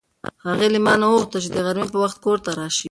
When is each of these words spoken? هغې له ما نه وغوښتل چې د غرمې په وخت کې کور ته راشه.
هغې 0.47 0.67
له 0.73 0.79
ما 0.85 0.93
نه 1.01 1.05
وغوښتل 1.07 1.39
چې 1.43 1.49
د 1.53 1.57
غرمې 1.65 1.87
په 1.91 1.97
وخت 2.03 2.17
کې 2.17 2.23
کور 2.25 2.37
ته 2.45 2.49
راشه. 2.57 2.79